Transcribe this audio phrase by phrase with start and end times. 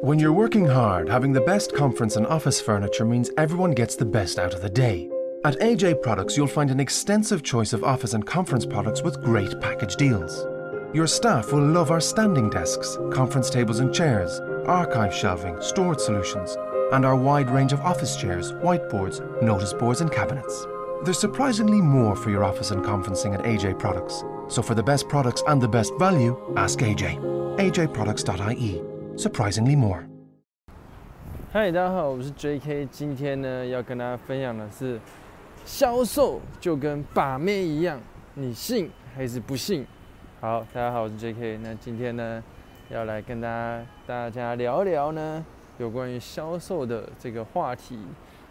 [0.00, 4.04] When you're working hard, having the best conference and office furniture means everyone gets the
[4.04, 5.10] best out of the day.
[5.44, 9.58] At AJ Products, you'll find an extensive choice of office and conference products with great
[9.60, 10.46] package deals.
[10.94, 16.56] Your staff will love our standing desks, conference tables and chairs, archive shelving, storage solutions,
[16.92, 20.66] and our wide range of office chairs, whiteboards, notice boards, and cabinets.
[21.04, 24.22] There's surprisingly more for your office and conferencing at AJ Products.
[24.48, 27.18] So for the best products and the best value, ask AJ.
[27.58, 28.93] AJProducts.ie.
[29.16, 30.04] Surprisingly more.
[31.52, 32.86] 嗨，大家好，我是 J.K。
[32.90, 35.00] 今天呢，要跟大家分享的是，
[35.64, 38.00] 销售就跟把妹一样，
[38.34, 39.86] 你信还是不信？
[40.40, 41.58] 好，大家好，我是 J.K。
[41.62, 42.42] 那今天呢，
[42.90, 45.44] 要来跟大家大家聊聊呢，
[45.78, 47.96] 有关于销售的这个话题。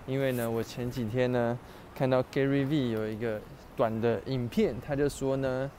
[0.07, 1.59] 因为呢，我前几天呢，
[1.93, 3.41] 看到 Gary V 有一个
[3.75, 5.69] 短的影片，他就说呢，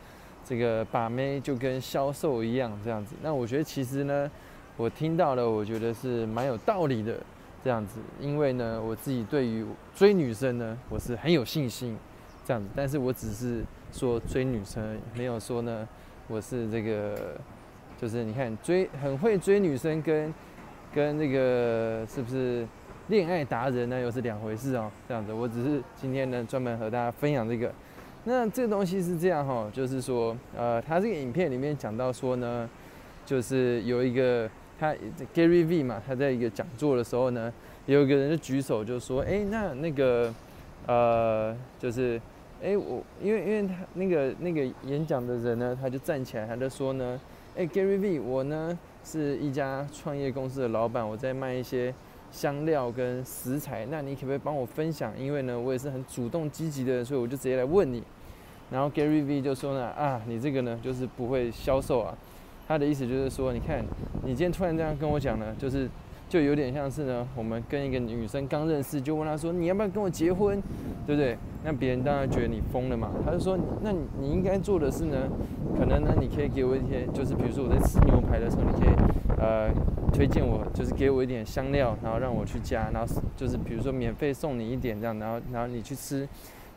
[0.44, 3.14] 这个把妹就跟销售一样这样子。
[3.22, 4.30] 那我觉得其实呢，
[4.76, 7.14] 我听到了，我觉得是蛮有道理的
[7.62, 8.00] 这样子。
[8.20, 11.96] 因为呢，我自己对于追女生呢，我是很有信心
[12.44, 12.68] 这样子。
[12.74, 15.88] 但是我只是说追女生，没有说呢，
[16.28, 17.36] 我是这个，
[18.00, 20.32] 就是你看追很会追女生跟
[20.94, 22.66] 跟那个是不是？
[23.08, 24.90] 恋爱达人呢，又是两回事哦。
[25.06, 27.70] 这样子，我只是今天呢，专门和大家分享这个。
[28.24, 32.66] 那这个东西是这样哈，就是说，呃，他这个影片里面讲到说呢，
[33.26, 34.94] 就是有一个他
[35.34, 37.52] Gary V 嘛，他在一个讲座的时候呢，
[37.86, 40.32] 有一个人就举手就说，哎，那那个，
[40.86, 42.20] 呃，就是，
[42.62, 47.20] 哎，我因为因为他那个那个演讲的人呢，他就站起来，他就说呢，
[47.56, 51.94] 哎，Gary V，我呢是一家创业公司的老板，我在卖一些。
[52.32, 55.16] 香料跟食材，那你可不可以帮我分享？
[55.16, 58.02] 因为呢，我也是很主动积极的人，所以我就直接来问你。
[58.72, 62.12] 然后 Gary V 就说呢，啊，你这个呢就是不会销售啊。
[62.66, 63.84] 他的意思就是说，你看
[64.24, 65.88] 你今天突然这样跟我讲呢，就是
[66.28, 70.60] 就有点像是呢，我们跟一个女生刚认识，就问她说你要不要跟我结婚，
[71.06, 71.36] 对不对？
[71.64, 73.10] 那别人当然觉得你疯了嘛。
[73.24, 75.16] 他就说，那你你应该做的是呢，
[75.78, 78.94] 可能呢你可以给我一些，就是比如说我在吃牛排的时候，你可以
[79.38, 79.70] 呃。
[80.12, 86.28] 推荐我就是给我一点香料，然后让我去加，然后就是比如说免费送你一点这样，然后然后你去吃，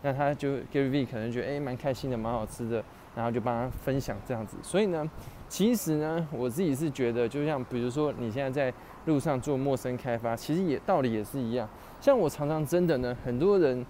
[0.02, 2.84] 那他就 Gary V 可能觉得哎蛮开心的，蛮好吃的，
[3.16, 4.57] 然后就帮他分享这样子。
[4.63, 5.07] 所以呢，
[5.50, 11.68] 其实呢，我自己是觉得，就像比如说你现在在路上做陌生开发，其实也道理也是一样。
[12.00, 13.86] 像我常常真的呢，很多人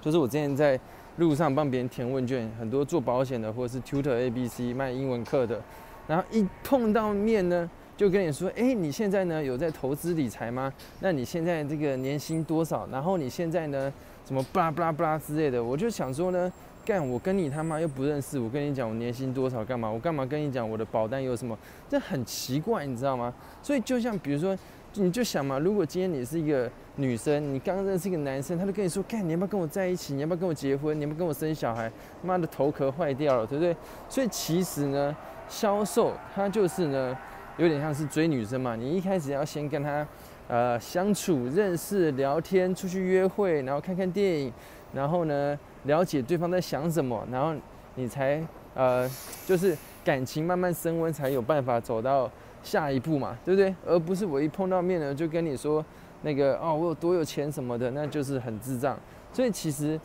[0.00, 0.78] 就是我之前在
[1.16, 5.60] 路上帮别人填问卷，很多做保险的或者是 Tutor A B C 卖英文课的，
[6.06, 7.68] 然后一碰到面呢。
[7.98, 10.72] 就跟你说，哎，你现在呢有在投资理财吗？
[11.00, 12.86] 那你现在这个年薪多少？
[12.92, 13.92] 然后你现在呢，
[14.24, 15.60] 什么巴拉巴拉巴拉之类的？
[15.60, 16.52] 我就想说呢，
[16.88, 19.90] 干，我跟你他妈又不认识，我跟你讲我年薪多少干嘛？
[19.90, 21.54] 我干嘛跟你讲我的保单有什么？
[21.86, 23.30] 这很奇怪，你知道吗？
[23.62, 24.56] 所以就像比如说，
[24.94, 30.14] 你就想嘛，如果今天你是一个女生，你刚认识一个男生，他就跟你说，干，你要不要跟我在一起？
[30.14, 30.96] 你要不要跟我结婚？
[30.98, 31.92] 你要不要跟我生小孩？
[32.22, 33.76] 妈的头壳坏掉了，对不对？
[34.08, 35.14] 所以其实呢，
[35.46, 37.14] 销售它就是呢。
[37.58, 40.06] 有点像是追女生嘛，你一开始要先跟她，
[40.46, 44.52] 呃，相处、认识、聊天、出去约会，然后看看电影，
[44.92, 47.54] 然后呢，了解对方在想什么，然后
[47.94, 48.42] 你才，
[48.74, 49.08] 呃，
[49.46, 52.30] 就是感情慢慢升温，才有办法走到
[52.62, 53.74] 下一步嘛，对不对？
[53.86, 55.84] 而不是我一碰到面呢，就跟你说
[56.22, 58.98] 那个哦，我有多有钱什么的，那就是很智障。
[59.32, 59.98] 所以其实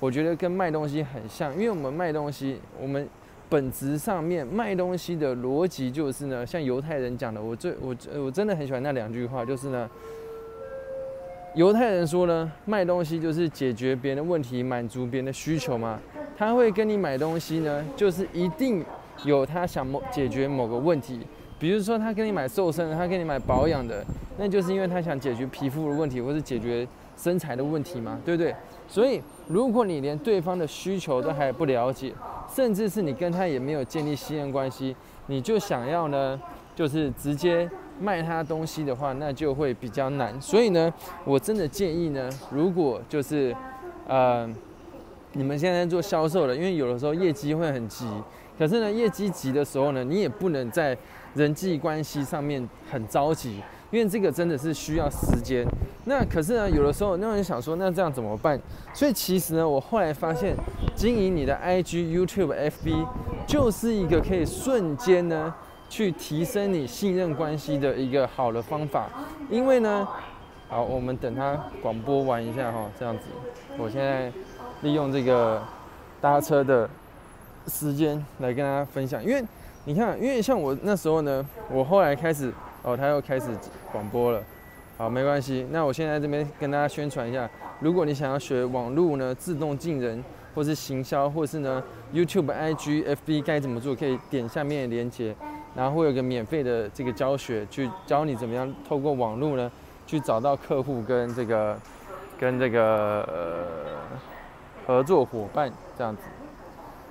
[0.00, 3.08] 我觉得跟卖东西很像，因为我们卖东西，我们。
[3.48, 9.88] 本质上面卖东西的逻辑就是呢，像犹太人讲的，我最我我真的很喜欢那两句话，就是呢，
[11.56, 15.98] 犹太人说呢，卖东西就是解决别人的问题，满足别人的需求嘛。
[16.36, 18.84] 他会跟你买东西呢，就是一定
[19.24, 21.18] 有他想某解决某个问题，
[21.58, 24.04] 比如说他跟你买瘦身的，他跟你买保养的，
[24.36, 28.54] 那就是因为他想解决皮肤的问题，或是解决身材的问题嘛，对不对？
[28.86, 32.12] 所以如果你连对方的需求都还不了解，
[32.54, 34.94] 甚至是你跟他也没有建立信任关系，
[35.28, 36.38] 你就想要呢，
[36.76, 40.40] 就是直接卖他东西的话，那就会比较难。
[40.40, 40.92] 所以呢，
[41.24, 43.52] 我真的建议呢，如果就是，
[44.06, 44.48] 呃，
[45.32, 48.06] 你们现在做销售的，因为有的时候业绩会很急，
[48.58, 50.96] 可是呢，业绩急的时候呢，你也不能在
[51.34, 53.60] 人际关系上面很着急。
[53.92, 55.64] 因为这个真的是需要时间，
[56.06, 58.60] 那可是呢，有的时候那人想说，那这样怎么办？
[58.92, 60.56] 所以其实呢，我后来发现，
[60.96, 63.06] 经营你的 IG、YouTube、FB，
[63.46, 65.54] 就是一个可以瞬间呢，
[65.88, 69.08] 去提升你信任关系的一个好的方法。
[69.50, 70.06] 因为呢，
[70.68, 73.24] 好，我们等他广播完一下哈，这样子，
[73.78, 74.32] 我现在
[74.82, 75.62] 利用这个
[76.20, 76.88] 搭车的
[77.66, 79.24] 时间来跟大家分享。
[79.24, 79.42] 因为
[79.84, 82.52] 你看，因为像我那时候呢，我后来开始。
[82.82, 83.46] 哦，他又开始
[83.90, 84.40] 广播了。
[84.96, 85.66] 好，没关系。
[85.72, 87.50] 那我现在这边跟大家宣传一下，
[87.80, 90.22] 如果你想要学网络呢自动进人，
[90.54, 91.82] 或是行销，或是呢
[92.14, 95.34] YouTube、IG、FB 该怎么做，可以点下面的链接，
[95.76, 99.70] 然后会有个免费的这个教学，去教你怎么样透过网络呢
[100.06, 101.78] 去找到客户跟这个
[102.38, 104.18] 跟这个呃
[104.86, 106.22] 合作伙伴这样子。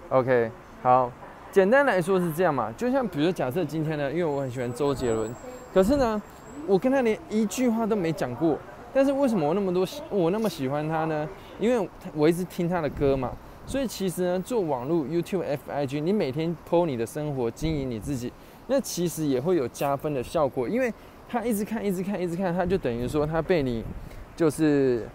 [0.09, 0.49] OK，
[0.81, 1.11] 好，
[1.51, 5.29] 简单来说是这样嘛，就像比如假设今天呢，因为我很喜欢周杰伦，
[5.73, 6.21] 可是呢，
[6.67, 8.57] 我跟他连一句话都没讲过，
[8.93, 11.27] 但是为什么我那么多喜我那么喜欢他呢？
[11.59, 13.31] 因为我一直听他的歌嘛，
[13.65, 18.31] 所以其实呢，做网络 YouTube、FIG，你每天 PO 你的生活，经营你自己，
[18.67, 20.93] 那其实也会有加分的效果，因为
[21.27, 23.83] 他一直看，一直看，一直看，他就等于说他被你
[24.35, 25.07] 就是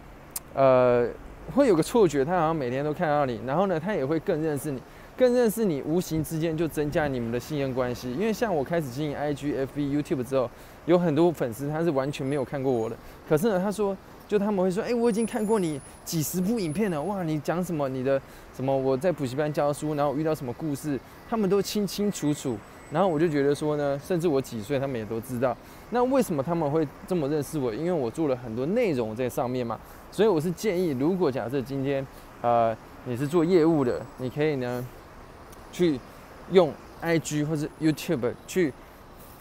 [0.54, 1.08] 呃。
[1.56, 4.80] 会有个错觉，他好像每天都看到你，然后呢，他也会更认识你，
[5.16, 8.12] 更认识你，无形之间就增加你们的信任关系。
[8.12, 10.48] 因为像我开始经营 IG、FB、YouTube 之后，
[10.86, 12.96] 有很多粉丝他是完全没有看过我的，
[13.28, 13.96] 可是呢，他说，
[14.28, 18.20] 就他们会说，哎，我已经看过你几十部影片了，哇，你讲什么，你的
[18.54, 20.96] 什么，我在补习班教书，然后遇到什么故事，
[21.28, 22.56] 他们都清清楚楚。
[22.90, 25.56] 然后我就觉得说呢，甚至我几岁，他们也都知道。
[25.90, 27.72] 那为什么他们会这么认识我？
[27.72, 29.78] 因为我做了很多内容在上面嘛。
[30.10, 32.04] 所以我是建议，如果假设今天，
[32.42, 34.84] 呃，你是做业务的，你可以呢，
[35.70, 36.00] 去
[36.50, 38.72] 用 IG 或者 YouTube 去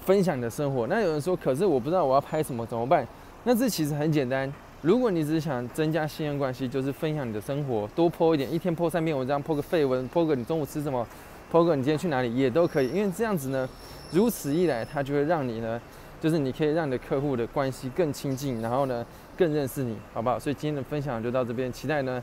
[0.05, 0.85] 分享你的生活。
[0.85, 3.07] 那有人说，可是我不知道我要拍什么怎么办？
[3.45, 4.51] 那这其实很简单。
[4.81, 11.05] 如果你只是想增加信任关系，就是分享你的生活，多 po 一点，一天 po 三篇文章，po 个废文，po 个你中午吃什么
[11.51, 12.89] Pogo，你今天去哪里也都可以。
[12.89, 13.67] 因为这样子呢，
[14.11, 15.79] 如此一来，它就会让你呢。
[16.21, 19.05] 就是你可以让你的客户的关系更亲近，然后呢
[19.37, 20.37] 更认识你，好不好？
[20.37, 22.21] 所以今天的分享就到这边，期待呢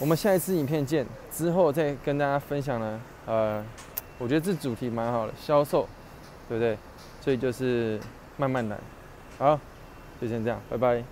[0.00, 2.98] 我们下一次影片见，之后再跟大家分享呢。
[3.26, 3.62] 呃，
[4.16, 5.86] 我觉得这主题蛮好的，销售，
[6.48, 6.78] 对不对？
[7.20, 8.00] 所以就是
[8.38, 8.78] 慢慢来，
[9.36, 9.60] 好，
[10.18, 11.04] 就先这样，拜拜。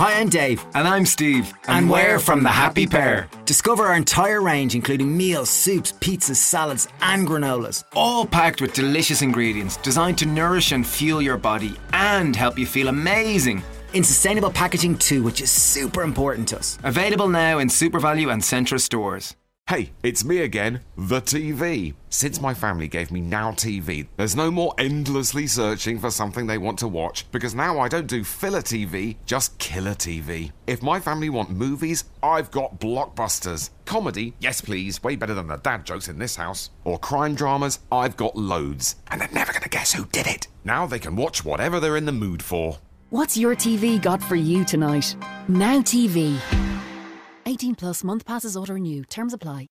[0.00, 0.64] Hi, I'm Dave.
[0.72, 1.52] And I'm Steve.
[1.68, 3.28] And, and we're, from The Happy Pair.
[3.44, 7.84] Discover our entire range, including meals, soups, pizzas, salads, and granolas.
[7.92, 12.64] All packed with delicious ingredients designed to nourish and fuel your body and help you
[12.64, 13.62] feel amazing.
[13.92, 16.78] In sustainable packaging, too, which is super important to us.
[16.82, 19.36] Available now in SuperValu and Centra stores.
[19.70, 21.94] Hey, it's me again, the TV.
[22.08, 26.58] Since my family gave me Now TV, there's no more endlessly searching for something they
[26.58, 30.50] want to watch because now I don't do filler TV, just killer TV.
[30.66, 33.70] If my family want movies, I've got blockbusters.
[33.84, 36.70] Comedy, yes please, way better than the dad jokes in this house.
[36.82, 38.96] Or crime dramas, I've got loads.
[39.06, 40.48] And they're never to guess who did it.
[40.64, 42.78] Now they can watch whatever they're in the mood for.
[43.10, 45.14] What's your TV got for you tonight?
[45.46, 46.40] Now TV.
[47.46, 49.04] 18 plus month passes auto renew.
[49.04, 49.68] Terms apply.